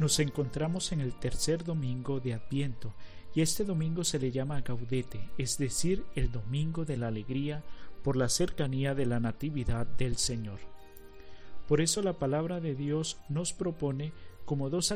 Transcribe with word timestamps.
Nos 0.00 0.18
encontramos 0.18 0.90
en 0.90 1.00
el 1.00 1.14
tercer 1.14 1.62
domingo 1.62 2.18
de 2.18 2.34
Adviento 2.34 2.92
y 3.32 3.42
este 3.42 3.64
domingo 3.64 4.02
se 4.02 4.18
le 4.18 4.32
llama 4.32 4.60
Gaudete, 4.60 5.30
es 5.38 5.56
decir, 5.56 6.04
el 6.16 6.32
domingo 6.32 6.84
de 6.84 6.96
la 6.96 7.08
alegría 7.08 7.62
por 8.02 8.16
la 8.16 8.28
cercanía 8.28 8.94
de 8.96 9.06
la 9.06 9.20
Natividad 9.20 9.86
del 9.86 10.16
Señor. 10.16 10.58
Por 11.68 11.80
eso 11.80 12.02
la 12.02 12.14
palabra 12.14 12.60
de 12.60 12.74
Dios 12.74 13.18
nos 13.28 13.52
propone 13.52 14.12
como 14.44 14.68
dos 14.68 14.92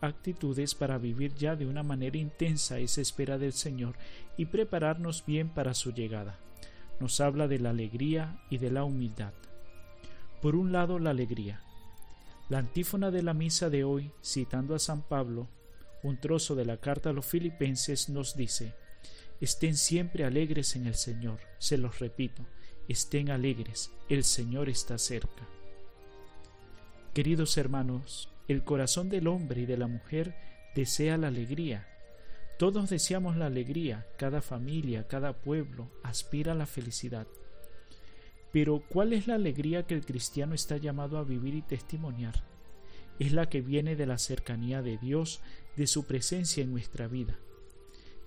actitudes 0.00 0.74
para 0.74 0.98
vivir 0.98 1.34
ya 1.34 1.56
de 1.56 1.66
una 1.66 1.82
manera 1.82 2.18
intensa 2.18 2.78
esa 2.78 3.00
espera 3.00 3.38
del 3.38 3.54
Señor 3.54 3.96
y 4.36 4.44
prepararnos 4.46 5.24
bien 5.26 5.48
para 5.48 5.72
su 5.72 5.92
llegada. 5.92 6.38
Nos 7.00 7.20
habla 7.20 7.48
de 7.48 7.58
la 7.58 7.70
alegría 7.70 8.38
y 8.50 8.58
de 8.58 8.70
la 8.70 8.84
humildad. 8.84 9.32
Por 10.42 10.54
un 10.54 10.70
lado, 10.70 10.98
la 10.98 11.10
alegría. 11.10 11.63
La 12.54 12.60
antífona 12.60 13.10
de 13.10 13.24
la 13.24 13.34
misa 13.34 13.68
de 13.68 13.82
hoy, 13.82 14.12
citando 14.22 14.76
a 14.76 14.78
San 14.78 15.02
Pablo, 15.02 15.48
un 16.04 16.20
trozo 16.20 16.54
de 16.54 16.64
la 16.64 16.76
carta 16.76 17.10
a 17.10 17.12
los 17.12 17.26
filipenses 17.26 18.08
nos 18.08 18.36
dice, 18.36 18.76
Estén 19.40 19.76
siempre 19.76 20.24
alegres 20.24 20.76
en 20.76 20.86
el 20.86 20.94
Señor, 20.94 21.40
se 21.58 21.78
los 21.78 21.98
repito, 21.98 22.46
estén 22.86 23.30
alegres, 23.30 23.90
el 24.08 24.22
Señor 24.22 24.68
está 24.68 24.98
cerca. 24.98 25.48
Queridos 27.12 27.58
hermanos, 27.58 28.28
el 28.46 28.62
corazón 28.62 29.08
del 29.08 29.26
hombre 29.26 29.62
y 29.62 29.66
de 29.66 29.76
la 29.76 29.88
mujer 29.88 30.36
desea 30.76 31.18
la 31.18 31.26
alegría. 31.26 31.88
Todos 32.56 32.88
deseamos 32.88 33.36
la 33.36 33.46
alegría, 33.46 34.06
cada 34.16 34.40
familia, 34.40 35.08
cada 35.08 35.32
pueblo 35.32 35.90
aspira 36.04 36.52
a 36.52 36.54
la 36.54 36.66
felicidad. 36.66 37.26
Pero 38.54 38.84
¿cuál 38.88 39.12
es 39.12 39.26
la 39.26 39.34
alegría 39.34 39.84
que 39.84 39.94
el 39.94 40.06
cristiano 40.06 40.54
está 40.54 40.76
llamado 40.76 41.18
a 41.18 41.24
vivir 41.24 41.56
y 41.56 41.62
testimoniar? 41.62 42.44
Es 43.18 43.32
la 43.32 43.48
que 43.48 43.60
viene 43.60 43.96
de 43.96 44.06
la 44.06 44.16
cercanía 44.16 44.80
de 44.80 44.96
Dios, 44.96 45.40
de 45.76 45.88
su 45.88 46.06
presencia 46.06 46.62
en 46.62 46.70
nuestra 46.70 47.08
vida. 47.08 47.36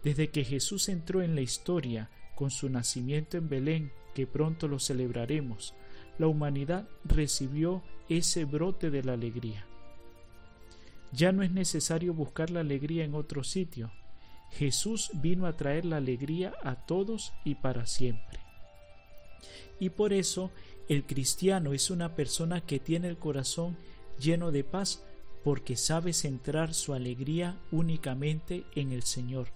Desde 0.03 0.29
que 0.29 0.43
Jesús 0.43 0.89
entró 0.89 1.21
en 1.21 1.33
la 1.33 1.39
historia 1.39 2.09
con 2.35 2.51
su 2.51 2.69
nacimiento 2.69 3.37
en 3.37 3.47
Belén, 3.47 3.93
que 4.13 4.27
pronto 4.27 4.67
lo 4.67 4.79
celebraremos, 4.79 5.73
la 6.17 6.27
humanidad 6.27 6.89
recibió 7.05 7.81
ese 8.09 8.43
brote 8.43 8.89
de 8.89 9.03
la 9.05 9.13
alegría. 9.13 9.65
Ya 11.13 11.31
no 11.31 11.41
es 11.41 11.51
necesario 11.51 12.13
buscar 12.13 12.49
la 12.49 12.59
alegría 12.59 13.05
en 13.05 13.15
otro 13.15 13.45
sitio. 13.45 13.93
Jesús 14.51 15.09
vino 15.13 15.45
a 15.45 15.55
traer 15.55 15.85
la 15.85 15.97
alegría 15.97 16.53
a 16.63 16.85
todos 16.85 17.31
y 17.45 17.55
para 17.55 17.85
siempre. 17.85 18.46
Y 19.79 19.89
por 19.89 20.13
eso 20.13 20.51
el 20.87 21.05
cristiano 21.05 21.73
es 21.73 21.89
una 21.89 22.15
persona 22.15 22.61
que 22.61 22.79
tiene 22.79 23.07
el 23.07 23.17
corazón 23.17 23.75
lleno 24.19 24.51
de 24.51 24.63
paz 24.63 25.03
porque 25.43 25.75
sabe 25.75 26.13
centrar 26.13 26.73
su 26.73 26.93
alegría 26.93 27.57
únicamente 27.71 28.65
en 28.75 28.91
el 28.91 29.03
Señor, 29.03 29.49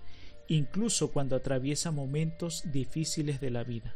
incluso 0.47 1.11
cuando 1.11 1.35
atraviesa 1.35 1.91
momentos 1.91 2.63
difíciles 2.71 3.41
de 3.41 3.49
la 3.49 3.63
vida. 3.63 3.95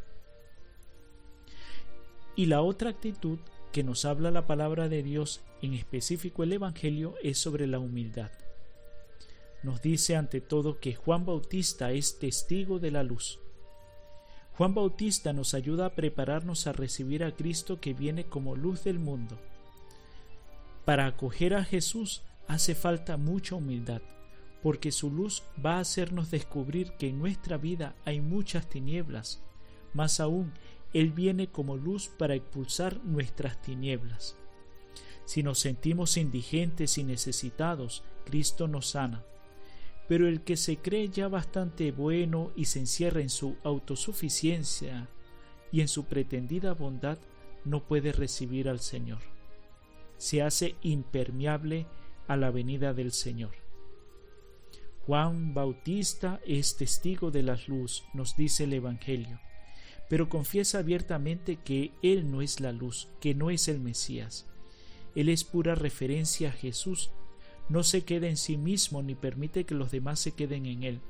Y 2.36 2.48
la 2.48 2.62
otra 2.62 2.90
actitud 2.90 3.40
que 3.72 3.84
nos 3.84 4.06
habla 4.06 4.32
la 4.32 4.48
palabra 4.48 4.90
de 4.90 5.04
Dios, 5.04 5.42
en 5.62 5.74
específico 5.74 6.44
el 6.44 6.54
Evangelio, 6.54 7.16
es 7.22 7.38
sobre 7.38 7.68
la 7.68 7.80
humildad. 7.80 8.32
Nos 9.64 9.82
dice 9.82 10.16
ante 10.16 10.42
todo 10.42 10.80
que 10.80 10.96
Juan 10.96 11.26
Bautista 11.26 11.92
es 11.92 12.20
testigo 12.20 12.80
de 12.80 12.92
la 12.92 13.04
luz 13.04 13.40
Juan 14.58 14.74
Bautista 14.74 15.34
nos 15.34 15.54
ayuda 15.54 15.88
a 15.88 15.96
prepararnos 15.96 16.66
a 16.66 16.72
recibir 16.72 17.26
a 17.26 17.36
Cristo 17.36 17.82
que 17.82 17.94
viene 17.94 18.26
como 18.26 18.56
luz 18.56 18.86
del 18.86 19.00
mundo. 19.00 19.38
Para 20.86 21.08
acoger 21.08 21.54
a 21.56 21.66
Jesús 21.66 22.22
hace 22.48 22.74
falta 22.74 23.18
mucha 23.18 23.56
humildad, 23.56 24.02
porque 24.64 24.94
su 24.94 25.12
luz 25.12 25.44
va 25.64 25.76
a 25.76 25.80
hacernos 25.82 26.32
descubrir 26.32 26.94
que 26.94 27.10
en 27.10 27.20
nuestra 27.20 27.58
vida 27.58 27.96
hay 28.06 28.22
muchas 28.22 28.70
tinieblas. 28.70 29.42
Más 29.94 30.22
aún, 30.22 30.54
Él 30.94 31.12
viene 31.12 31.48
como 31.48 31.76
luz 31.76 32.08
para 32.08 32.36
expulsar 32.36 33.04
nuestras 33.04 33.62
tinieblas. 33.62 34.38
Si 35.26 35.44
nos 35.44 35.60
sentimos 35.60 36.16
indigentes 36.16 36.98
y 36.98 37.04
necesitados, 37.04 38.04
Cristo 38.24 38.70
nos 38.70 38.88
sana 38.88 39.26
pero 40.08 40.28
el 40.28 40.42
que 40.42 40.58
se 40.58 40.78
cree 40.78 41.10
ya 41.10 41.28
bastante 41.28 41.92
bueno 41.92 42.52
y 42.56 42.66
se 42.66 42.80
encierra 42.80 43.22
en 43.22 43.30
su 43.30 43.56
autosuficiencia 43.64 45.10
y 45.72 45.82
en 45.82 45.88
su 45.88 46.06
pretendida 46.06 46.74
bondad 46.74 47.18
no 47.64 47.84
puede 47.84 48.12
recibir 48.12 48.70
al 48.70 48.80
Señor. 48.80 49.20
Se 50.18 50.42
hace 50.42 50.76
impermeable 50.82 51.88
a 52.28 52.38
la 52.38 52.52
venida 52.52 52.94
del 52.94 53.12
Señor. 53.12 53.52
Juan 55.06 55.54
Bautista 55.54 56.40
es 56.46 56.78
testigo 56.78 57.30
de 57.30 57.44
la 57.44 57.60
luz, 57.68 58.04
nos 58.14 58.36
dice 58.36 58.64
el 58.64 58.74
Evangelio, 58.74 59.40
pero 60.10 60.30
confiesa 60.30 60.80
abiertamente 60.80 61.58
que 61.58 61.92
Él 62.02 62.32
no 62.32 62.42
es 62.42 62.60
la 62.60 62.72
luz, 62.72 63.10
que 63.20 63.36
no 63.36 63.50
es 63.50 63.68
el 63.68 63.80
Mesías. 63.80 64.48
Él 65.16 65.30
es 65.30 65.44
pura 65.44 65.76
referencia 65.76 66.50
a 66.50 66.54
Jesús 66.54 67.12
no 67.70 67.84
se 67.84 68.04
queda 68.04 68.28
en 68.28 68.38
sí 68.38 68.58
mismo 68.58 69.02
ni 69.02 69.16
permite 69.16 69.66
que 69.66 69.76
los 69.76 69.92
demás 69.92 70.20
se 70.20 70.34
queden 70.34 70.66
en 70.66 70.84
él. 70.84 71.02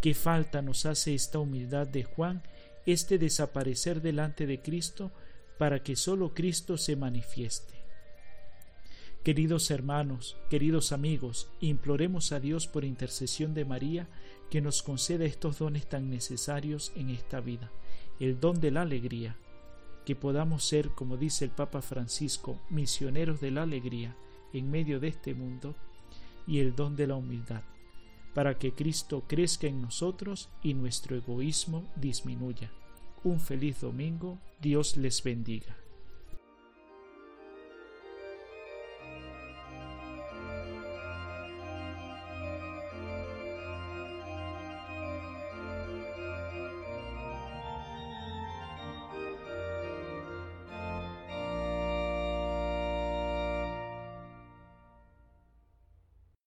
¿Qué 0.00 0.14
falta 0.14 0.62
nos 0.62 0.86
hace 0.86 1.14
esta 1.14 1.38
humildad 1.38 1.86
de 1.86 2.04
Juan, 2.04 2.42
este 2.86 3.18
desaparecer 3.18 4.02
delante 4.02 4.46
de 4.46 4.60
Cristo 4.60 5.12
para 5.58 5.82
que 5.82 5.96
sólo 5.96 6.34
Cristo 6.34 6.76
se 6.76 6.96
manifieste? 6.96 7.74
Queridos 9.22 9.70
hermanos, 9.70 10.36
queridos 10.50 10.92
amigos, 10.92 11.48
imploremos 11.60 12.32
a 12.32 12.40
Dios 12.40 12.66
por 12.66 12.84
intercesión 12.84 13.54
de 13.54 13.64
María 13.64 14.06
que 14.50 14.60
nos 14.60 14.82
conceda 14.82 15.24
estos 15.24 15.58
dones 15.58 15.86
tan 15.88 16.10
necesarios 16.10 16.92
en 16.94 17.08
esta 17.08 17.40
vida, 17.40 17.70
el 18.20 18.38
don 18.38 18.60
de 18.60 18.70
la 18.70 18.82
alegría, 18.82 19.38
que 20.04 20.14
podamos 20.14 20.64
ser, 20.64 20.90
como 20.90 21.16
dice 21.16 21.46
el 21.46 21.50
Papa 21.50 21.80
Francisco, 21.80 22.60
misioneros 22.68 23.40
de 23.40 23.50
la 23.50 23.62
alegría, 23.62 24.14
en 24.54 24.70
medio 24.70 25.00
de 25.00 25.08
este 25.08 25.34
mundo 25.34 25.74
y 26.46 26.60
el 26.60 26.74
don 26.74 26.96
de 26.96 27.06
la 27.06 27.16
humildad, 27.16 27.62
para 28.32 28.58
que 28.58 28.72
Cristo 28.72 29.24
crezca 29.26 29.66
en 29.66 29.82
nosotros 29.82 30.48
y 30.62 30.72
nuestro 30.72 31.16
egoísmo 31.16 31.84
disminuya. 31.96 32.70
Un 33.22 33.40
feliz 33.40 33.80
domingo, 33.80 34.38
Dios 34.60 34.96
les 34.96 35.22
bendiga. 35.22 35.83